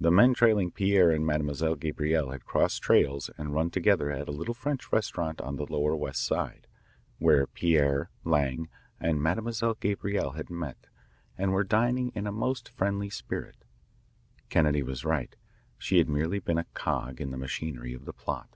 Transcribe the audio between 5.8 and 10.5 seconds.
West Side, where Pierre, Lang, and Mademoiselle Gabrielle had